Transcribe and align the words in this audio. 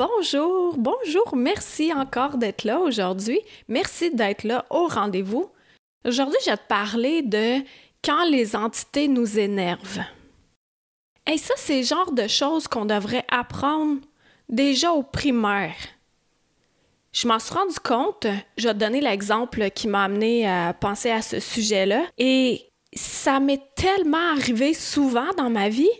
Bonjour, 0.00 0.78
bonjour, 0.78 1.36
merci 1.36 1.92
encore 1.92 2.38
d'être 2.38 2.64
là 2.64 2.78
aujourd'hui. 2.78 3.38
Merci 3.68 4.10
d'être 4.10 4.44
là 4.44 4.64
au 4.70 4.86
rendez-vous. 4.86 5.50
Aujourd'hui, 6.06 6.38
je 6.42 6.50
vais 6.50 6.56
te 6.56 6.66
parler 6.66 7.20
de 7.20 7.62
quand 8.02 8.24
les 8.24 8.56
entités 8.56 9.08
nous 9.08 9.38
énervent. 9.38 10.00
Et 11.30 11.36
ça, 11.36 11.52
c'est 11.58 11.80
le 11.80 11.84
genre 11.84 12.12
de 12.12 12.26
choses 12.28 12.66
qu'on 12.66 12.86
devrait 12.86 13.26
apprendre 13.28 14.00
déjà 14.48 14.90
au 14.90 15.02
primaire. 15.02 15.76
Je 17.12 17.28
m'en 17.28 17.38
suis 17.38 17.52
rendu 17.52 17.78
compte, 17.78 18.26
je 18.56 18.68
vais 18.68 18.74
donner 18.74 19.02
l'exemple 19.02 19.68
qui 19.68 19.86
m'a 19.86 20.04
amené 20.04 20.48
à 20.48 20.72
penser 20.72 21.10
à 21.10 21.20
ce 21.20 21.40
sujet-là, 21.40 22.06
et 22.16 22.70
ça 22.94 23.38
m'est 23.38 23.74
tellement 23.74 24.32
arrivé 24.32 24.72
souvent 24.72 25.30
dans 25.36 25.50
ma 25.50 25.68
vie 25.68 25.90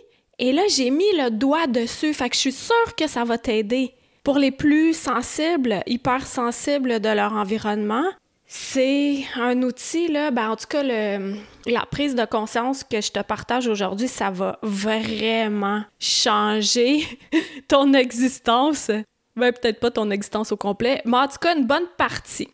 et 0.41 0.53
là, 0.53 0.63
j'ai 0.67 0.89
mis 0.89 1.05
le 1.17 1.29
doigt 1.29 1.67
dessus, 1.67 2.15
fait 2.15 2.27
que 2.27 2.35
je 2.35 2.41
suis 2.41 2.51
sûre 2.51 2.95
que 2.97 3.05
ça 3.05 3.23
va 3.23 3.37
t'aider. 3.37 3.93
Pour 4.23 4.39
les 4.39 4.49
plus 4.49 4.95
sensibles, 4.97 5.83
hyper 5.85 6.25
sensibles 6.25 6.99
de 6.99 7.09
leur 7.09 7.33
environnement, 7.33 8.05
c'est 8.47 9.23
un 9.35 9.61
outil, 9.61 10.07
là, 10.07 10.31
ben 10.31 10.49
en 10.49 10.55
tout 10.55 10.65
cas, 10.67 10.81
le, 10.81 11.35
la 11.67 11.85
prise 11.85 12.15
de 12.15 12.25
conscience 12.25 12.83
que 12.83 13.01
je 13.01 13.11
te 13.11 13.19
partage 13.19 13.67
aujourd'hui, 13.67 14.07
ça 14.07 14.31
va 14.31 14.57
vraiment 14.63 15.83
changer 15.99 17.05
ton 17.67 17.93
existence. 17.93 18.89
Ben, 19.35 19.53
peut-être 19.53 19.79
pas 19.79 19.91
ton 19.91 20.09
existence 20.09 20.51
au 20.51 20.57
complet, 20.57 21.03
mais 21.05 21.17
en 21.17 21.27
tout 21.27 21.37
cas, 21.39 21.55
une 21.55 21.67
bonne 21.67 21.87
partie. 21.97 22.49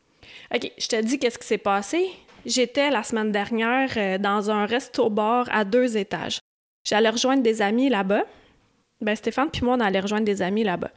OK, 0.54 0.70
je 0.78 0.88
te 0.88 1.02
dis 1.02 1.20
qu'est-ce 1.20 1.40
qui 1.40 1.48
s'est 1.48 1.58
passé. 1.58 2.06
J'étais 2.46 2.90
la 2.90 3.04
semaine 3.04 3.32
dernière 3.32 3.92
euh, 3.96 4.18
dans 4.18 4.52
un 4.52 4.66
resto-bar 4.66 5.48
à 5.52 5.64
deux 5.64 5.96
étages. 5.96 6.40
J'allais 6.88 7.10
rejoindre 7.10 7.44
des 7.44 7.62
amis 7.62 7.90
là-bas. 7.90 8.24
Ben, 9.02 9.16
Stéphane 9.16 9.50
puis 9.52 9.64
moi, 9.64 9.76
on 9.78 9.80
allait 9.80 10.00
rejoindre 10.00 10.26
des 10.26 10.42
amis 10.42 10.64
là-bas. 10.64 10.92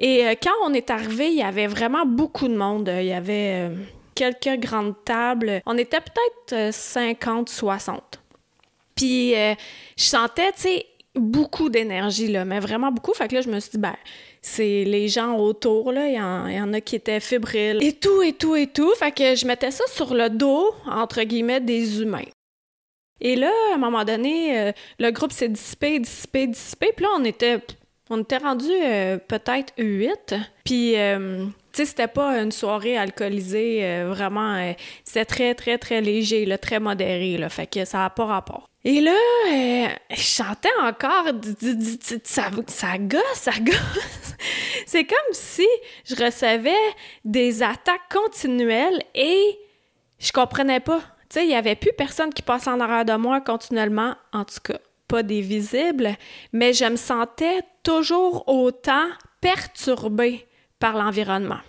Et 0.00 0.26
euh, 0.26 0.34
quand 0.42 0.54
on 0.64 0.72
est 0.72 0.90
arrivé, 0.90 1.28
il 1.28 1.36
y 1.36 1.42
avait 1.42 1.66
vraiment 1.66 2.06
beaucoup 2.06 2.48
de 2.48 2.56
monde. 2.56 2.90
Il 3.00 3.06
y 3.06 3.12
avait 3.12 3.68
euh, 3.68 3.76
quelques 4.14 4.58
grandes 4.60 4.94
tables. 5.04 5.60
On 5.66 5.76
était 5.76 6.00
peut-être 6.00 6.72
50, 6.72 7.48
60. 7.48 8.20
Puis 8.94 9.32
je 9.32 9.56
sentais, 9.96 10.52
tu 10.52 10.62
sais, 10.62 10.86
beaucoup 11.14 11.68
d'énergie, 11.68 12.28
là, 12.28 12.44
mais 12.44 12.60
vraiment 12.60 12.92
beaucoup. 12.92 13.14
Fait 13.14 13.28
que 13.28 13.34
là, 13.34 13.40
je 13.40 13.48
me 13.48 13.60
suis 13.60 13.72
dit, 13.72 13.78
ben, 13.78 13.96
c'est 14.42 14.84
les 14.84 15.08
gens 15.08 15.36
autour, 15.36 15.92
là. 15.92 16.08
Il 16.08 16.14
y, 16.14 16.60
en, 16.60 16.72
a 16.72 16.80
qui 16.80 16.96
étaient 16.96 17.20
fébriles. 17.20 17.78
Et 17.82 17.92
tout, 17.92 18.22
et 18.22 18.32
tout, 18.32 18.56
et 18.56 18.66
tout. 18.66 18.92
Fait 18.94 19.12
que 19.12 19.34
je 19.34 19.46
mettais 19.46 19.70
ça 19.70 19.84
sur 19.88 20.14
le 20.14 20.30
dos, 20.30 20.74
entre 20.86 21.22
guillemets, 21.22 21.60
des 21.60 22.00
humains. 22.00 22.24
Et 23.20 23.36
là, 23.36 23.50
à 23.72 23.74
un 23.74 23.78
moment 23.78 24.04
donné, 24.04 24.58
euh, 24.58 24.72
le 24.98 25.10
groupe 25.10 25.32
s'est 25.32 25.48
dissipé, 25.48 25.98
dissipé, 25.98 26.46
dissipé. 26.46 26.92
Puis 26.96 27.04
là, 27.04 27.10
on 27.16 27.24
était, 27.24 27.60
on 28.08 28.22
était 28.22 28.38
rendu 28.38 28.70
euh, 28.70 29.18
peut-être 29.18 29.72
huit. 29.78 30.34
Puis, 30.64 30.96
euh, 30.96 31.44
tu 31.46 31.52
sais, 31.72 31.84
c'était 31.84 32.08
pas 32.08 32.38
une 32.40 32.52
soirée 32.52 32.96
alcoolisée, 32.96 34.04
vraiment. 34.06 34.74
c'était 35.04 35.24
très, 35.24 35.54
très, 35.54 35.78
très 35.78 36.00
léger, 36.00 36.46
très 36.58 36.80
modéré, 36.80 37.36
là. 37.36 37.48
Fait 37.48 37.66
que 37.66 37.84
ça 37.84 37.98
n'a 37.98 38.10
pas 38.10 38.24
rapport. 38.24 38.66
Et 38.82 39.00
là, 39.00 39.12
je 40.10 40.16
chantais 40.20 40.70
encore, 40.82 41.26
ça, 42.24 42.50
ça 42.66 42.98
gosse, 42.98 43.20
ça 43.34 43.52
gosse. 43.60 44.34
C'est 44.86 45.04
comme 45.04 45.18
si 45.32 45.66
je 46.04 46.16
recevais 46.16 46.72
des 47.24 47.62
attaques 47.62 48.08
continuelles 48.10 49.02
et 49.14 49.58
je 50.18 50.32
comprenais 50.32 50.80
pas. 50.80 51.02
Tu 51.30 51.40
il 51.40 51.48
n'y 51.48 51.54
avait 51.54 51.76
plus 51.76 51.92
personne 51.96 52.34
qui 52.34 52.42
passait 52.42 52.70
en 52.70 52.80
arrière 52.80 53.04
de 53.04 53.14
moi 53.14 53.40
continuellement, 53.40 54.16
en 54.32 54.44
tout 54.44 54.58
cas, 54.64 54.78
pas 55.06 55.22
des 55.22 55.40
visibles, 55.40 56.16
mais 56.52 56.72
je 56.72 56.84
me 56.84 56.96
sentais 56.96 57.60
toujours 57.82 58.48
autant 58.48 59.06
perturbée 59.40 60.46
par 60.80 60.96
l'environnement. 60.96 61.60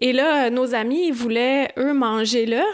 Et 0.00 0.12
là, 0.12 0.48
nos 0.48 0.74
amis, 0.74 1.10
voulaient, 1.10 1.72
eux, 1.76 1.92
manger 1.92 2.46
là. 2.46 2.64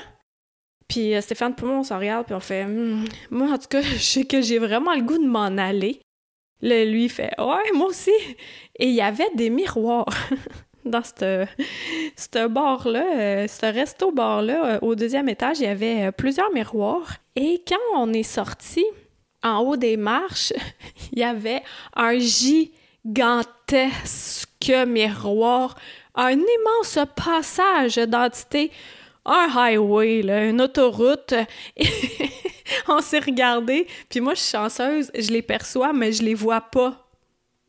Puis 0.88 1.14
euh, 1.14 1.20
Stéphane 1.20 1.54
pour 1.54 1.66
moi, 1.66 1.78
on 1.78 1.82
s'en 1.82 1.98
regarde, 1.98 2.26
puis 2.26 2.34
on 2.34 2.40
fait 2.40 2.66
hmm, 2.66 3.04
Moi, 3.30 3.48
en 3.50 3.58
tout 3.58 3.68
cas, 3.68 3.82
je 3.82 3.98
sais 3.98 4.24
que 4.24 4.40
j'ai 4.40 4.58
vraiment 4.58 4.94
le 4.94 5.02
goût 5.02 5.18
de 5.18 5.26
m'en 5.26 5.56
aller. 5.58 6.00
Là, 6.60 6.84
lui, 6.84 7.08
fait 7.08 7.32
Ouais, 7.38 7.72
moi 7.74 7.88
aussi. 7.88 8.12
Et 8.78 8.88
il 8.88 8.94
y 8.94 9.00
avait 9.00 9.30
des 9.34 9.50
miroirs. 9.50 10.06
dans 10.84 11.02
ce 11.02 12.46
bar-là, 12.46 13.04
euh, 13.14 13.46
ce 13.48 13.66
resto-bar-là, 13.66 14.66
euh, 14.66 14.78
au 14.82 14.94
deuxième 14.94 15.28
étage, 15.28 15.60
il 15.60 15.64
y 15.64 15.68
avait 15.68 16.06
euh, 16.06 16.12
plusieurs 16.12 16.52
miroirs. 16.52 17.16
Et 17.36 17.62
quand 17.66 17.76
on 17.96 18.12
est 18.12 18.22
sorti, 18.22 18.84
en 19.42 19.58
haut 19.60 19.76
des 19.76 19.96
marches, 19.96 20.52
il 21.12 21.18
y 21.18 21.24
avait 21.24 21.62
un 21.94 22.18
gigantesque 22.18 22.72
miroir, 24.86 25.76
un 26.14 26.32
immense 26.32 26.98
passage 27.16 27.96
d'entité, 27.96 28.70
un 29.24 29.48
highway, 29.56 30.20
une 30.20 30.60
autoroute. 30.60 31.34
on 32.88 33.00
s'est 33.00 33.20
regardé, 33.20 33.86
puis 34.08 34.20
moi, 34.20 34.34
je 34.34 34.40
suis 34.40 34.52
chanceuse, 34.52 35.10
je 35.14 35.30
les 35.30 35.42
perçois, 35.42 35.92
mais 35.92 36.12
je 36.12 36.22
les 36.22 36.34
vois 36.34 36.60
pas 36.60 37.08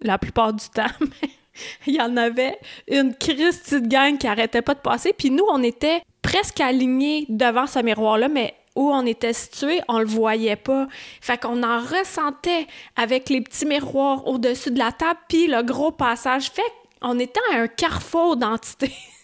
la 0.01 0.17
plupart 0.17 0.53
du 0.53 0.67
temps. 0.69 0.85
il 1.87 1.95
y 1.95 2.01
en 2.01 2.17
avait 2.17 2.57
une 2.87 3.15
Christie 3.15 3.81
de 3.81 3.87
gang 3.87 4.17
qui 4.17 4.27
arrêtait 4.27 4.61
pas 4.61 4.73
de 4.73 4.79
passer. 4.79 5.13
Puis 5.13 5.29
nous, 5.31 5.45
on 5.49 5.63
était 5.63 6.01
presque 6.21 6.59
alignés 6.59 7.25
devant 7.29 7.67
ce 7.67 7.79
miroir-là, 7.79 8.27
mais 8.27 8.55
où 8.75 8.91
on 8.91 9.05
était 9.05 9.33
situé, 9.33 9.81
on 9.87 9.99
le 9.99 10.05
voyait 10.05 10.57
pas. 10.57 10.87
Fait 11.21 11.39
qu'on 11.39 11.63
en 11.63 11.79
ressentait 11.79 12.67
avec 12.95 13.29
les 13.29 13.41
petits 13.41 13.65
miroirs 13.65 14.27
au-dessus 14.27 14.71
de 14.71 14.79
la 14.79 14.91
table, 14.91 15.19
puis 15.29 15.47
le 15.47 15.63
gros 15.63 15.91
passage. 15.91 16.51
Fait 16.51 16.61
qu'on 17.01 17.19
était 17.19 17.39
à 17.53 17.59
un 17.59 17.67
carrefour 17.67 18.35
d'entité. 18.35 18.91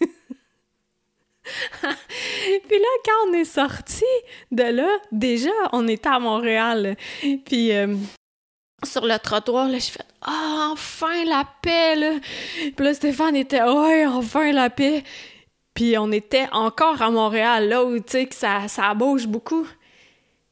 puis 1.50 2.78
là, 2.78 2.88
quand 3.04 3.28
on 3.28 3.32
est 3.34 3.44
sorti 3.44 4.04
de 4.50 4.62
là, 4.62 4.88
déjà, 5.10 5.50
on 5.72 5.86
était 5.86 6.08
à 6.08 6.18
Montréal. 6.18 6.96
Puis 7.44 7.72
euh, 7.72 7.94
sur 8.84 9.06
le 9.06 9.18
trottoir, 9.18 9.68
là, 9.68 9.78
j'ai 9.78 9.90
fait 9.92 10.06
Ah, 10.22 10.70
enfin 10.72 11.24
la 11.24 11.44
paix, 11.62 11.96
là! 11.96 12.12
Puis 12.76 12.84
là, 12.84 12.94
Stéphane 12.94 13.36
était 13.36 13.62
Ouais, 13.62 14.06
enfin 14.06 14.52
la 14.52 14.70
paix! 14.70 15.04
Puis 15.74 15.96
on 15.98 16.12
était 16.12 16.48
encore 16.52 17.00
à 17.00 17.10
Montréal, 17.10 17.68
là 17.68 17.84
où, 17.84 17.98
tu 17.98 18.04
sais, 18.08 18.26
que 18.26 18.34
ça, 18.34 18.68
ça 18.68 18.92
bouge 18.94 19.26
beaucoup. 19.26 19.66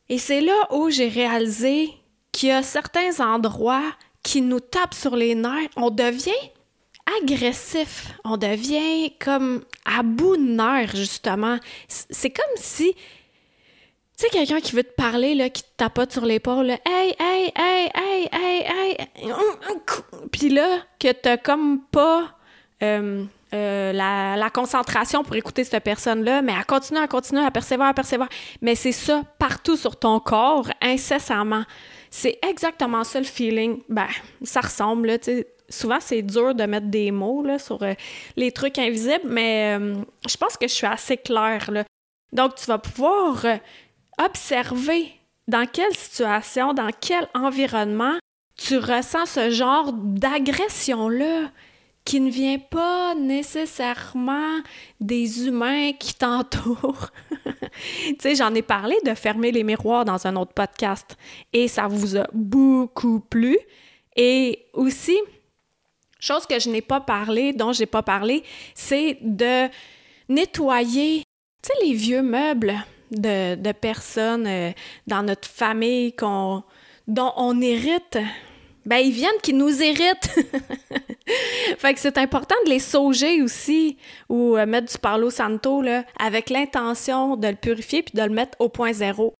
Et 0.08 0.18
c'est 0.18 0.40
là 0.40 0.66
où 0.70 0.90
j'ai 0.90 1.08
réalisé 1.08 1.90
qu'il 2.32 2.48
y 2.48 2.52
a 2.52 2.62
certains 2.62 3.20
endroits 3.20 3.92
qui 4.22 4.40
nous 4.40 4.60
tapent 4.60 4.94
sur 4.94 5.16
les 5.16 5.34
nerfs. 5.34 5.68
On 5.76 5.90
devient 5.90 6.30
agressif. 7.22 8.12
On 8.24 8.36
devient 8.36 9.12
comme 9.18 9.64
à 9.84 10.02
bout 10.02 10.36
de 10.36 10.42
nerfs, 10.42 10.96
justement. 10.96 11.58
C'est 11.88 12.30
comme 12.30 12.56
si 12.56 12.94
tu 14.20 14.26
sais, 14.26 14.32
quelqu'un 14.32 14.60
qui 14.60 14.76
veut 14.76 14.84
te 14.84 14.92
parler, 14.92 15.34
là, 15.34 15.48
qui 15.48 15.62
te 15.62 15.68
tapote 15.78 16.12
sur 16.12 16.26
l'épaule, 16.26 16.66
là, 16.66 16.78
hey, 16.84 17.14
hey, 17.18 17.50
hey, 17.56 17.90
hey, 17.94 18.28
hey, 18.30 18.66
hey, 18.68 18.96
puis 20.30 20.50
là, 20.50 20.80
que 20.98 21.10
t'as 21.10 21.38
comme 21.38 21.80
pas 21.90 22.36
euh, 22.82 23.24
euh, 23.54 23.92
la, 23.94 24.50
concentration 24.50 25.24
pour 25.24 25.36
écouter 25.36 25.64
cette 25.64 25.82
personne-là, 25.82 26.42
mais 26.42 26.52
elle 26.52 26.66
continue, 26.66 27.00
elle 27.00 27.08
continue, 27.08 27.40
elle 27.40 27.50
persévère, 27.50 27.88
elle 27.88 27.94
persévère. 27.94 28.28
Mais 28.60 28.74
c'est 28.74 28.92
ça 28.92 29.22
partout 29.38 29.78
sur 29.78 29.98
ton 29.98 30.20
corps, 30.20 30.68
incessamment. 30.82 31.64
C'est 32.10 32.38
exactement 32.46 33.04
ça 33.04 33.20
le 33.20 33.24
feeling. 33.24 33.80
Ben, 33.88 34.08
ça 34.42 34.60
ressemble, 34.60 35.06
là. 35.06 35.16
Souvent, 35.70 35.98
c'est 36.00 36.20
dur 36.20 36.54
de 36.54 36.64
mettre 36.64 36.88
des 36.88 37.10
mots 37.10 37.42
là, 37.42 37.58
sur 37.58 37.82
euh, 37.82 37.94
les 38.36 38.52
trucs 38.52 38.78
invisibles, 38.78 39.24
mais 39.24 39.78
je 40.28 40.36
pense 40.36 40.58
que 40.58 40.68
je 40.68 40.74
suis 40.74 40.86
assez 40.86 41.16
claire. 41.16 41.70
Là. 41.70 41.84
Donc, 42.34 42.56
tu 42.56 42.66
vas 42.66 42.78
pouvoir 42.78 43.46
observer 44.24 45.12
dans 45.48 45.66
quelle 45.66 45.94
situation, 45.94 46.74
dans 46.74 46.90
quel 47.00 47.28
environnement 47.34 48.18
tu 48.56 48.76
ressens 48.78 49.26
ce 49.26 49.50
genre 49.50 49.92
d'agression-là 49.92 51.50
qui 52.04 52.20
ne 52.20 52.30
vient 52.30 52.58
pas 52.58 53.14
nécessairement 53.14 54.60
des 55.00 55.46
humains 55.46 55.92
qui 55.92 56.14
t'entourent. 56.14 57.10
tu 57.44 58.16
sais, 58.18 58.34
j'en 58.34 58.54
ai 58.54 58.62
parlé 58.62 58.96
de 59.04 59.14
fermer 59.14 59.52
les 59.52 59.64
miroirs 59.64 60.04
dans 60.04 60.26
un 60.26 60.36
autre 60.36 60.52
podcast 60.52 61.16
et 61.52 61.68
ça 61.68 61.88
vous 61.88 62.16
a 62.16 62.26
beaucoup 62.32 63.20
plu. 63.20 63.58
Et 64.16 64.66
aussi, 64.72 65.16
Chose 66.20 66.46
que 66.46 66.60
je 66.60 66.68
n'ai 66.68 66.82
pas 66.82 67.00
parlé, 67.00 67.54
dont 67.54 67.72
je 67.72 67.80
n'ai 67.80 67.86
pas 67.86 68.02
parlé, 68.02 68.44
c'est 68.74 69.16
de 69.22 69.68
nettoyer, 70.28 71.22
tu 71.62 71.70
sais, 71.72 71.86
les 71.86 71.94
vieux 71.94 72.22
meubles 72.22 72.74
de, 73.10 73.72
personnes 73.72 74.46
euh, 74.46 74.70
dans 75.06 75.22
notre 75.22 75.48
famille 75.48 76.14
dont 77.06 77.32
on 77.36 77.60
hérite. 77.60 78.18
Ben, 78.86 78.96
ils 78.96 79.12
viennent 79.12 79.30
qui 79.42 79.52
nous 79.52 79.82
héritent. 79.82 80.30
fait 81.78 81.94
que 81.94 82.00
c'est 82.00 82.18
important 82.18 82.54
de 82.64 82.70
les 82.70 82.78
sauger 82.78 83.42
aussi 83.42 83.98
ou 84.28 84.56
euh, 84.56 84.64
mettre 84.66 84.90
du 84.90 84.98
Palo 84.98 85.30
Santo 85.30 85.82
là, 85.82 86.04
avec 86.18 86.50
l'intention 86.50 87.36
de 87.36 87.48
le 87.48 87.56
purifier 87.56 88.02
puis 88.02 88.14
de 88.16 88.22
le 88.22 88.30
mettre 88.30 88.56
au 88.58 88.68
point 88.68 88.92
zéro. 88.92 89.34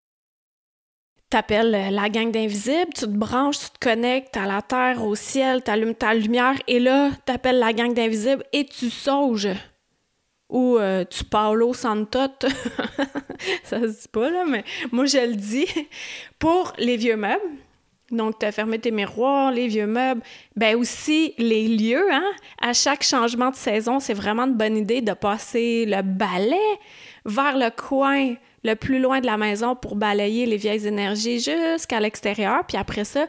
T'appelles 1.31 1.75
euh, 1.75 1.91
la 1.91 2.09
gang 2.11 2.31
d'invisibles, 2.31 2.93
tu 2.95 3.03
te 3.03 3.07
branches, 3.07 3.59
tu 3.61 3.71
te 3.71 3.79
connectes 3.79 4.37
à 4.37 4.47
la 4.47 4.63
terre, 4.63 5.05
au 5.05 5.15
ciel, 5.15 5.63
t'allumes 5.63 5.95
ta 5.95 6.13
lumière 6.13 6.57
et 6.67 6.81
là, 6.81 7.11
t'appelles 7.25 7.59
la 7.59 7.73
gang 7.73 7.95
d'invisibles 7.95 8.45
et 8.53 8.67
tu 8.67 8.91
sauges. 8.91 9.49
Ou 10.51 10.77
euh, 10.79 11.05
tu 11.09 11.25
Paolo 11.25 11.73
Santot. 11.73 12.29
ça 13.65 13.81
se 13.81 13.87
dit 13.87 14.09
pas, 14.13 14.31
là, 14.31 14.45
mais 14.47 14.65
moi 14.93 15.07
je 15.07 15.19
le 15.19 15.37
dis. 15.37 15.67
Pour 16.39 16.73
les 16.79 16.97
vieux 16.97 17.17
meubles, 17.17 17.41
donc, 18.11 18.41
tu 18.41 18.47
as 18.47 18.53
fermé 18.53 18.79
tes 18.79 18.91
miroirs, 18.91 19.53
les 19.53 19.69
vieux 19.69 19.87
meubles, 19.87 20.23
ben 20.57 20.77
aussi 20.77 21.33
les 21.39 21.69
lieux, 21.69 22.13
hein? 22.13 22.29
À 22.61 22.73
chaque 22.73 23.05
changement 23.05 23.51
de 23.51 23.57
saison, 23.57 24.01
c'est 24.01 24.15
vraiment 24.15 24.47
une 24.47 24.57
bonne 24.57 24.77
idée 24.77 25.01
de 25.01 25.13
passer 25.13 25.87
le 25.87 26.03
balai 26.03 26.57
vers 27.25 27.57
le 27.57 27.71
coin 27.71 28.35
le 28.65 28.75
plus 28.75 28.99
loin 28.99 29.21
de 29.21 29.27
la 29.27 29.37
maison 29.37 29.77
pour 29.77 29.95
balayer 29.95 30.45
les 30.45 30.57
vieilles 30.57 30.87
énergies 30.87 31.39
jusqu'à 31.39 32.01
l'extérieur. 32.01 32.65
Puis 32.67 32.77
après 32.77 33.05
ça, 33.05 33.27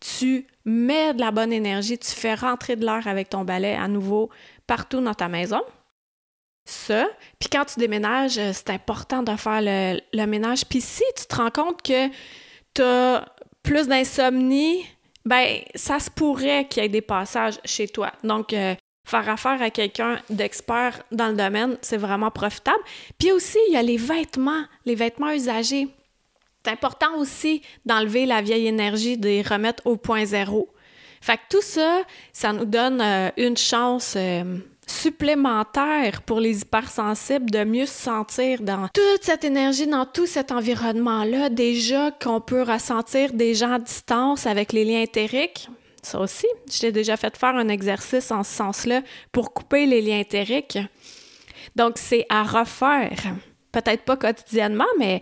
tu 0.00 0.46
mets 0.64 1.12
de 1.12 1.20
la 1.20 1.30
bonne 1.30 1.52
énergie, 1.52 1.98
tu 1.98 2.10
fais 2.10 2.34
rentrer 2.34 2.76
de 2.76 2.84
l'air 2.84 3.06
avec 3.06 3.28
ton 3.28 3.44
balai 3.44 3.74
à 3.74 3.86
nouveau 3.86 4.30
partout 4.66 5.00
dans 5.00 5.14
ta 5.14 5.28
maison. 5.28 5.60
Ça. 6.64 7.08
Puis 7.38 7.48
quand 7.50 7.64
tu 7.64 7.80
déménages, 7.80 8.38
euh, 8.38 8.52
c'est 8.52 8.70
important 8.70 9.22
de 9.22 9.34
faire 9.36 9.60
le, 9.62 10.26
ménage. 10.26 10.64
Puis 10.64 10.80
si 10.80 11.02
tu 11.16 11.26
te 11.26 11.34
rends 11.34 11.50
compte 11.50 11.82
que 11.82 12.08
tu 12.74 12.82
as 12.82 13.26
plus 13.62 13.88
d'insomnie, 13.88 14.84
ben 15.24 15.60
ça 15.74 15.98
se 15.98 16.10
pourrait 16.10 16.66
qu'il 16.68 16.82
y 16.82 16.86
ait 16.86 16.88
des 16.88 17.00
passages 17.00 17.58
chez 17.64 17.88
toi. 17.88 18.12
Donc, 18.22 18.52
euh, 18.52 18.74
faire 19.04 19.28
affaire 19.28 19.60
à 19.60 19.70
quelqu'un 19.70 20.20
d'expert 20.30 21.02
dans 21.10 21.28
le 21.28 21.34
domaine, 21.34 21.76
c'est 21.82 21.96
vraiment 21.96 22.30
profitable. 22.30 22.82
Puis 23.18 23.32
aussi, 23.32 23.58
il 23.68 23.74
y 23.74 23.76
a 23.76 23.82
les 23.82 23.96
vêtements, 23.96 24.64
les 24.86 24.94
vêtements 24.94 25.32
usagés. 25.32 25.88
C'est 26.64 26.72
important 26.72 27.16
aussi 27.16 27.62
d'enlever 27.84 28.24
la 28.24 28.40
vieille 28.40 28.68
énergie, 28.68 29.18
de 29.18 29.28
les 29.28 29.42
remettre 29.42 29.84
au 29.84 29.96
point 29.96 30.24
zéro. 30.24 30.68
Fait 31.20 31.36
que 31.36 31.42
tout 31.50 31.62
ça, 31.62 32.02
ça 32.32 32.52
nous 32.52 32.64
donne 32.64 33.00
euh, 33.00 33.30
une 33.36 33.56
chance 33.56 34.16
supplémentaire 34.92 36.22
pour 36.22 36.40
les 36.40 36.60
hypersensibles 36.60 37.50
de 37.50 37.64
mieux 37.64 37.86
se 37.86 38.02
sentir 38.02 38.60
dans 38.62 38.88
toute 38.88 39.22
cette 39.22 39.44
énergie, 39.44 39.86
dans 39.86 40.06
tout 40.06 40.26
cet 40.26 40.52
environnement-là. 40.52 41.48
Déjà 41.48 42.10
qu'on 42.10 42.40
peut 42.40 42.62
ressentir 42.62 43.32
des 43.32 43.54
gens 43.54 43.72
à 43.72 43.78
distance 43.78 44.46
avec 44.46 44.72
les 44.72 44.84
liens 44.84 45.02
éthériques. 45.02 45.68
Ça 46.02 46.20
aussi, 46.20 46.46
je 46.70 46.80
t'ai 46.80 46.92
déjà 46.92 47.16
fait 47.16 47.36
faire 47.36 47.54
un 47.54 47.68
exercice 47.68 48.30
en 48.30 48.42
ce 48.42 48.52
sens-là 48.52 49.02
pour 49.30 49.54
couper 49.54 49.86
les 49.86 50.02
liens 50.02 50.18
éthériques. 50.18 50.78
Donc, 51.76 51.94
c'est 51.96 52.26
à 52.28 52.42
refaire. 52.42 53.34
Peut-être 53.70 54.02
pas 54.04 54.16
quotidiennement, 54.16 54.92
mais 54.98 55.20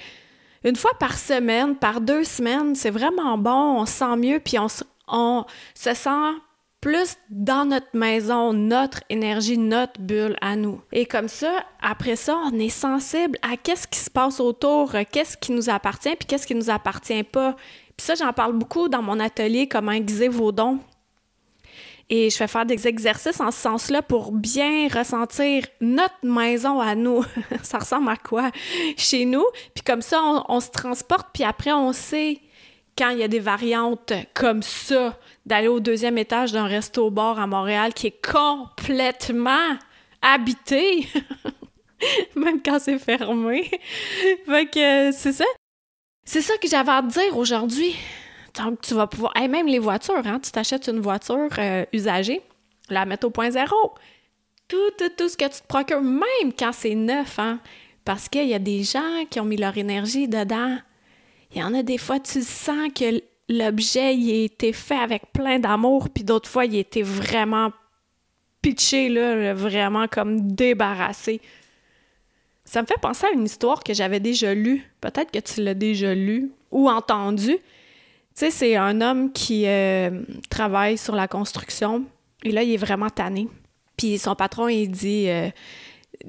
une 0.64 0.76
fois 0.76 0.92
par 0.98 1.16
semaine, 1.16 1.76
par 1.76 2.00
deux 2.00 2.24
semaines, 2.24 2.74
c'est 2.74 2.90
vraiment 2.90 3.38
bon, 3.38 3.80
on 3.80 3.86
se 3.86 3.92
sent 3.92 4.16
mieux, 4.16 4.40
puis 4.40 4.58
on, 4.58 4.66
on 5.08 5.44
se 5.74 5.94
sent 5.94 6.34
plus 6.80 7.16
dans 7.28 7.66
notre 7.66 7.94
maison, 7.94 8.52
notre 8.52 9.02
énergie, 9.10 9.58
notre 9.58 10.00
bulle 10.00 10.36
à 10.40 10.56
nous. 10.56 10.80
Et 10.92 11.04
comme 11.04 11.28
ça, 11.28 11.64
après 11.82 12.16
ça, 12.16 12.36
on 12.46 12.58
est 12.58 12.70
sensible 12.70 13.38
à 13.42 13.56
qu'est-ce 13.56 13.86
qui 13.86 13.98
se 13.98 14.10
passe 14.10 14.40
autour, 14.40 14.94
qu'est-ce 15.12 15.36
qui 15.36 15.52
nous 15.52 15.68
appartient, 15.68 16.16
puis 16.16 16.26
qu'est-ce 16.26 16.46
qui 16.46 16.54
nous 16.54 16.70
appartient 16.70 17.22
pas. 17.22 17.54
Puis 17.96 18.06
ça, 18.06 18.14
j'en 18.14 18.32
parle 18.32 18.54
beaucoup 18.54 18.88
dans 18.88 19.02
mon 19.02 19.20
atelier, 19.20 19.68
comment 19.68 19.92
aiguiser 19.92 20.28
vos 20.28 20.52
dons. 20.52 20.78
Et 22.08 22.28
je 22.28 22.36
fais 22.36 22.48
faire 22.48 22.66
des 22.66 22.88
exercices 22.88 23.40
en 23.40 23.52
ce 23.52 23.60
sens-là 23.60 24.02
pour 24.02 24.32
bien 24.32 24.88
ressentir 24.88 25.64
notre 25.80 26.16
maison 26.22 26.80
à 26.80 26.94
nous. 26.94 27.24
ça 27.62 27.78
ressemble 27.78 28.08
à 28.08 28.16
quoi? 28.16 28.50
Chez 28.96 29.26
nous? 29.26 29.44
Puis 29.74 29.84
comme 29.84 30.02
ça, 30.02 30.20
on 30.48 30.60
se 30.60 30.70
transporte, 30.70 31.28
puis 31.32 31.44
après, 31.44 31.72
on 31.72 31.92
sait 31.92 32.40
quand 32.98 33.10
il 33.10 33.18
y 33.18 33.22
a 33.22 33.28
des 33.28 33.38
variantes 33.38 34.12
comme 34.34 34.62
ça 34.62 35.16
d'aller 35.46 35.68
au 35.68 35.80
deuxième 35.80 36.18
étage 36.18 36.52
d'un 36.52 36.66
resto-bar 36.66 37.38
à 37.38 37.46
Montréal 37.46 37.94
qui 37.94 38.08
est 38.08 38.26
complètement 38.26 39.76
habité, 40.22 41.06
même 42.36 42.62
quand 42.62 42.78
c'est 42.78 42.98
fermé. 42.98 43.70
fait 44.46 44.66
que 44.66 45.12
c'est 45.12 45.32
ça. 45.32 45.44
C'est 46.24 46.42
ça 46.42 46.56
que 46.58 46.68
j'avais 46.68 46.92
à 46.92 47.02
te 47.02 47.08
dire 47.08 47.36
aujourd'hui. 47.36 47.96
Donc, 48.54 48.80
tu 48.82 48.94
vas 48.94 49.06
pouvoir. 49.06 49.32
et 49.36 49.48
même 49.48 49.66
les 49.66 49.78
voitures, 49.78 50.22
hein, 50.24 50.40
tu 50.42 50.50
t'achètes 50.50 50.88
une 50.88 51.00
voiture 51.00 51.48
euh, 51.58 51.84
usagée, 51.92 52.42
la 52.88 53.04
mettre 53.06 53.26
au 53.26 53.30
point 53.30 53.50
zéro. 53.50 53.94
Tout, 54.68 54.90
tout, 54.98 55.08
tout 55.16 55.28
ce 55.28 55.36
que 55.36 55.44
tu 55.44 55.60
te 55.60 55.66
procures, 55.66 56.02
même 56.02 56.52
quand 56.58 56.72
c'est 56.72 56.94
neuf, 56.94 57.38
hein, 57.38 57.60
parce 58.04 58.28
qu'il 58.28 58.46
y 58.46 58.54
a 58.54 58.58
des 58.58 58.82
gens 58.82 59.24
qui 59.28 59.40
ont 59.40 59.44
mis 59.44 59.56
leur 59.56 59.76
énergie 59.76 60.28
dedans. 60.28 60.78
Il 61.52 61.60
y 61.60 61.64
en 61.64 61.74
a 61.74 61.82
des 61.82 61.98
fois, 61.98 62.20
tu 62.20 62.42
sens 62.42 62.88
que 62.94 63.20
l'objet, 63.50 64.14
il 64.14 64.44
été 64.44 64.72
fait 64.72 64.96
avec 64.96 65.32
plein 65.32 65.58
d'amour, 65.58 66.08
puis 66.08 66.24
d'autres 66.24 66.48
fois, 66.48 66.64
il 66.64 66.76
été 66.76 67.02
vraiment 67.02 67.72
pitché, 68.62 69.08
là, 69.08 69.52
vraiment 69.52 70.06
comme 70.06 70.52
débarrassé. 70.52 71.40
Ça 72.64 72.80
me 72.80 72.86
fait 72.86 73.00
penser 73.00 73.26
à 73.26 73.32
une 73.32 73.44
histoire 73.44 73.82
que 73.82 73.92
j'avais 73.92 74.20
déjà 74.20 74.54
lue. 74.54 74.88
Peut-être 75.00 75.32
que 75.32 75.40
tu 75.40 75.62
l'as 75.62 75.74
déjà 75.74 76.14
lue 76.14 76.52
ou 76.70 76.88
entendue. 76.88 77.56
Tu 77.56 77.60
sais, 78.34 78.50
c'est 78.50 78.76
un 78.76 79.00
homme 79.00 79.32
qui 79.32 79.66
euh, 79.66 80.22
travaille 80.48 80.96
sur 80.96 81.16
la 81.16 81.26
construction 81.26 82.04
et 82.44 82.52
là, 82.52 82.62
il 82.62 82.72
est 82.72 82.76
vraiment 82.76 83.10
tanné. 83.10 83.48
Puis 83.96 84.18
son 84.18 84.36
patron, 84.36 84.68
il 84.68 84.88
dit, 84.88 85.28
euh, 85.28 85.48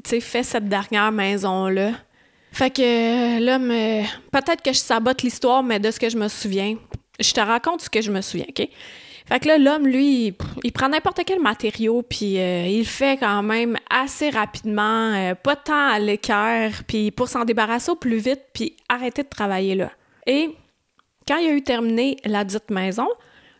tu 0.03 0.09
sais, 0.09 0.19
fais 0.19 0.43
cette 0.43 0.67
dernière 0.67 1.11
maison-là. 1.11 1.91
Fait 2.53 2.71
que 2.71 2.81
euh, 2.81 3.39
l'homme, 3.39 4.07
peut-être 4.31 4.63
que 4.63 4.73
je 4.73 4.79
sabote 4.79 5.21
l'histoire, 5.21 5.61
mais 5.61 5.79
de 5.79 5.91
ce 5.91 5.99
que 5.99 6.09
je 6.09 6.17
me 6.17 6.27
souviens, 6.27 6.75
je 7.21 7.33
te 7.33 7.39
raconte 7.39 7.81
ce 7.81 7.89
que 7.89 8.01
je 8.01 8.11
me 8.11 8.21
souviens, 8.21 8.45
OK? 8.49 8.67
Fait 9.27 9.39
que 9.39 9.47
là, 9.47 9.57
l'homme, 9.57 9.87
lui, 9.87 10.35
il, 10.63 10.71
prend 10.73 10.89
n'importe 10.89 11.21
quel 11.25 11.39
matériau, 11.39 12.01
puis 12.01 12.37
euh, 12.37 12.65
il 12.67 12.85
fait 12.85 13.17
quand 13.17 13.43
même 13.43 13.77
assez 13.89 14.29
rapidement, 14.29 15.13
euh, 15.13 15.35
pas 15.35 15.55
tant 15.55 15.87
à 15.87 15.99
l'équerre, 15.99 16.83
puis 16.85 17.11
pour 17.11 17.29
s'en 17.29 17.45
débarrasser 17.45 17.91
au 17.91 17.95
plus 17.95 18.17
vite, 18.17 18.41
puis 18.53 18.75
arrêter 18.89 19.23
de 19.23 19.29
travailler 19.29 19.75
là. 19.75 19.91
Et 20.27 20.53
quand 21.27 21.37
il 21.37 21.47
a 21.47 21.53
eu 21.53 21.63
terminé 21.63 22.17
la 22.25 22.43
dite 22.43 22.69
maison, 22.71 23.07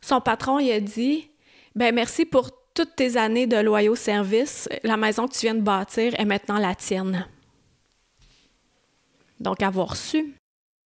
son 0.02 0.20
patron, 0.20 0.60
il 0.60 0.72
a 0.72 0.80
dit 0.80 1.30
Ben 1.76 1.96
merci 1.96 2.26
pour 2.26 2.50
toutes 2.74 2.96
tes 2.96 3.16
années 3.16 3.48
de 3.48 3.58
loyaux 3.58 3.96
services. 3.96 4.68
La 4.84 4.98
maison 4.98 5.28
que 5.28 5.34
tu 5.34 5.46
viens 5.46 5.56
de 5.56 5.62
bâtir 5.62 6.20
est 6.20 6.26
maintenant 6.26 6.58
la 6.58 6.76
tienne. 6.76 7.28
Donc, 9.40 9.64
avoir 9.64 9.96
su 9.96 10.36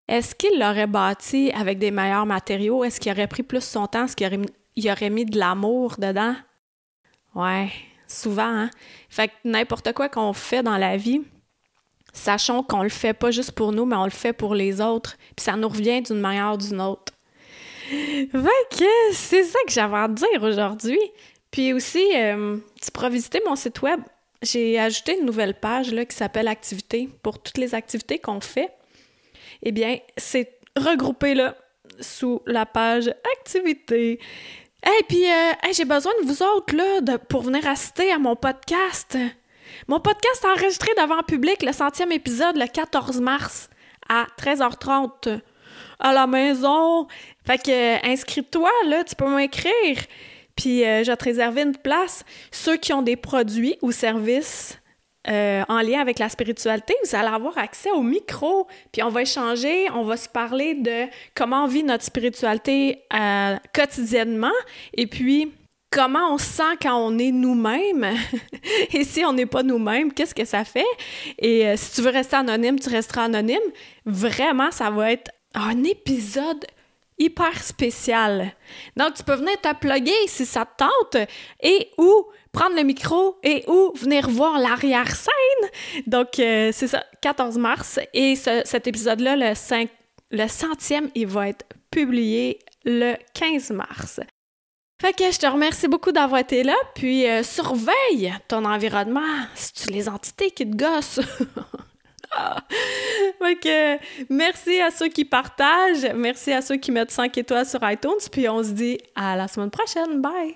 est-ce 0.07 0.35
qu'il 0.35 0.59
l'aurait 0.59 0.87
bâti 0.87 1.51
avec 1.51 1.79
des 1.79 1.91
meilleurs 1.91 2.25
matériaux? 2.25 2.83
Est-ce 2.83 2.99
qu'il 2.99 3.11
aurait 3.11 3.27
pris 3.27 3.43
plus 3.43 3.63
son 3.63 3.87
temps? 3.87 4.05
Est-ce 4.05 4.15
qu'il 4.15 4.27
aurait, 4.27 4.91
aurait, 4.91 5.09
mis 5.09 5.25
de 5.25 5.39
l'amour 5.39 5.95
dedans? 5.97 6.35
Ouais, 7.33 7.71
souvent, 8.07 8.43
hein? 8.43 8.69
Fait 9.09 9.29
que 9.29 9.33
n'importe 9.43 9.93
quoi 9.93 10.07
qu'on 10.07 10.33
fait 10.33 10.61
dans 10.61 10.77
la 10.77 10.95
vie, 10.95 11.23
sachons 12.13 12.61
qu'on 12.61 12.83
le 12.83 12.89
fait 12.89 13.13
pas 13.13 13.31
juste 13.31 13.53
pour 13.53 13.71
nous, 13.71 13.85
mais 13.85 13.95
on 13.95 14.05
le 14.05 14.11
fait 14.11 14.33
pour 14.33 14.53
les 14.53 14.79
autres. 14.79 15.17
Puis 15.35 15.43
ça 15.43 15.55
nous 15.55 15.69
revient 15.69 16.01
d'une 16.01 16.19
manière 16.19 16.53
ou 16.53 16.57
d'une 16.57 16.81
autre. 16.81 17.13
Fait 17.89 18.77
que 18.77 19.13
c'est 19.13 19.43
ça 19.43 19.59
que 19.65 19.73
j'avais 19.73 19.97
à 19.97 20.07
dire 20.07 20.41
aujourd'hui. 20.43 20.99
Puis 21.49 21.73
aussi, 21.73 22.05
euh, 22.15 22.57
tu 22.81 22.91
pourras 22.91 23.09
visiter 23.09 23.41
mon 23.47 23.55
site 23.55 23.81
web. 23.81 23.99
J'ai 24.41 24.79
ajouté 24.79 25.17
une 25.19 25.25
nouvelle 25.25 25.55
page 25.55 25.91
là, 25.91 26.05
qui 26.05 26.15
s'appelle 26.15 26.47
Activités 26.47 27.09
pour 27.23 27.41
toutes 27.41 27.57
les 27.57 27.73
activités 27.73 28.19
qu'on 28.19 28.41
fait 28.41 28.71
eh 29.63 29.71
bien, 29.71 29.97
c'est 30.17 30.59
regroupé 30.75 31.35
là 31.35 31.55
sous 31.99 32.41
la 32.45 32.65
page 32.65 33.07
activité. 33.39 34.19
Et 34.85 35.03
puis, 35.07 35.25
euh, 35.25 35.71
j'ai 35.73 35.85
besoin 35.85 36.11
de 36.21 36.27
vous 36.27 36.43
autres 36.43 36.75
là 36.75 37.17
pour 37.17 37.41
venir 37.41 37.67
assister 37.67 38.11
à 38.11 38.19
mon 38.19 38.35
podcast. 38.35 39.17
Mon 39.87 39.99
podcast 39.99 40.45
enregistré 40.45 40.91
devant 40.97 41.21
public, 41.23 41.63
le 41.63 41.71
centième 41.71 42.11
épisode, 42.11 42.55
le 42.55 42.67
14 42.67 43.19
mars 43.19 43.69
à 44.07 44.27
13h30 44.39 45.41
à 45.99 46.13
la 46.13 46.27
maison. 46.27 47.07
Fait 47.45 47.57
que 47.57 48.07
inscris-toi, 48.07 48.69
là, 48.87 49.03
tu 49.03 49.15
peux 49.15 49.27
m'écrire. 49.27 49.97
Puis 50.55 50.85
euh, 50.85 51.03
je 51.03 51.11
vais 51.11 51.17
te 51.17 51.23
réserver 51.23 51.63
une 51.63 51.75
place. 51.75 52.23
Ceux 52.51 52.77
qui 52.77 52.93
ont 52.93 53.01
des 53.01 53.15
produits 53.15 53.77
ou 53.81 53.91
services 53.91 54.79
euh, 55.27 55.63
en 55.67 55.81
lien 55.81 55.99
avec 55.99 56.19
la 56.19 56.29
spiritualité, 56.29 56.95
vous 57.03 57.15
allez 57.15 57.29
avoir 57.29 57.57
accès 57.57 57.91
au 57.91 58.01
micro, 58.01 58.67
puis 58.91 59.01
on 59.03 59.09
va 59.09 59.23
échanger, 59.23 59.89
on 59.91 60.03
va 60.03 60.17
se 60.17 60.29
parler 60.29 60.75
de 60.75 61.05
comment 61.33 61.63
on 61.63 61.67
vit 61.67 61.83
notre 61.83 62.03
spiritualité 62.03 63.03
euh, 63.13 63.55
quotidiennement, 63.73 64.53
et 64.93 65.07
puis 65.07 65.51
comment 65.89 66.33
on 66.33 66.37
se 66.37 66.45
sent 66.45 66.77
quand 66.81 66.97
on 66.97 67.17
est 67.17 67.31
nous-mêmes. 67.31 68.05
Et 68.93 69.03
si 69.03 69.23
on 69.23 69.33
n'est 69.33 69.45
pas 69.45 69.63
nous-mêmes, 69.63 70.11
qu'est-ce 70.13 70.35
que 70.35 70.45
ça 70.45 70.65
fait? 70.65 70.85
Et 71.39 71.65
euh, 71.65 71.77
si 71.77 71.93
tu 71.93 72.01
veux 72.01 72.11
rester 72.11 72.35
anonyme, 72.35 72.79
tu 72.79 72.89
resteras 72.89 73.23
anonyme. 73.23 73.57
Vraiment, 74.05 74.71
ça 74.71 74.89
va 74.89 75.11
être 75.11 75.31
un 75.53 75.83
épisode 75.85 76.65
hyper 77.17 77.63
spécial. 77.63 78.51
Donc, 78.97 79.13
tu 79.13 79.23
peux 79.23 79.35
venir 79.35 79.59
te 79.61 79.73
plugger 79.75 80.27
si 80.27 80.45
ça 80.45 80.65
te 80.65 80.83
tente 80.83 81.27
et 81.61 81.89
ou 81.97 82.25
prendre 82.55 82.75
le 82.75 82.83
micro 82.83 83.37
et 83.43 83.63
ou 83.67 83.91
venir 83.95 84.29
voir 84.29 84.57
l'arrière-scène. 84.57 85.69
Donc, 86.07 86.39
euh, 86.39 86.71
c'est 86.71 86.87
ça, 86.87 87.03
14 87.21 87.57
mars. 87.57 87.99
Et 88.13 88.35
cet 88.35 88.87
épisode-là, 88.87 89.35
le, 89.35 89.53
5, 89.53 89.89
le 90.31 90.47
centième, 90.47 91.09
il 91.15 91.27
va 91.27 91.49
être 91.49 91.65
publié 91.91 92.59
le 92.85 93.15
15 93.33 93.71
mars. 93.71 94.21
Fait 95.01 95.11
que 95.11 95.29
je 95.29 95.37
te 95.37 95.45
remercie 95.45 95.89
beaucoup 95.89 96.13
d'avoir 96.13 96.39
été 96.39 96.63
là, 96.63 96.75
puis 96.95 97.27
euh, 97.27 97.43
surveille 97.43 98.33
ton 98.47 98.63
environnement, 98.63 99.19
si 99.53 99.73
tu 99.73 99.91
les 99.91 100.07
entités 100.07 100.51
qui 100.51 100.69
te 100.69 100.77
gossent? 100.77 101.19
fait 103.39 103.55
que 103.55 104.33
merci 104.33 104.79
à 104.79 104.91
ceux 104.91 105.09
qui 105.09 105.25
partagent, 105.25 106.09
merci 106.15 106.53
à 106.53 106.61
ceux 106.61 106.77
qui 106.77 106.91
mettent 106.91 107.11
5 107.11 107.37
étoiles 107.37 107.65
sur 107.65 107.81
iTunes, 107.83 108.29
puis 108.31 108.47
on 108.47 108.63
se 108.63 108.71
dit 108.71 108.97
à 109.15 109.35
la 109.35 109.49
semaine 109.49 109.71
prochaine. 109.71 110.21
Bye! 110.21 110.55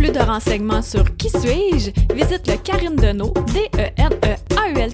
Plus 0.00 0.12
de 0.12 0.18
renseignements 0.18 0.80
sur 0.80 1.14
Qui 1.18 1.28
suis-je, 1.28 1.90
visite 2.14 2.48
le 2.48 2.56
Karine 2.56 2.96
Deneau, 2.96 3.34
d 3.52 3.68
e 3.76 3.92
n 3.98 4.12
e 4.24 4.34
a 4.56 4.70
u 4.70 4.78
l 4.78 4.90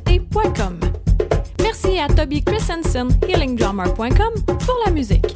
Merci 1.63 2.01
à 2.01 2.09
Toby 2.09 2.43
Christensen, 2.43 3.11
healingdrummer.com, 3.29 4.57
pour 4.59 4.77
la 4.85 4.91
musique. 4.91 5.33